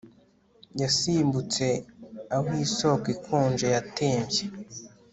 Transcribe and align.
Yasimbutse 0.81 1.67
aho 2.35 2.49
isoko 2.65 3.05
ikonje 3.15 3.67
yatembye 3.75 4.43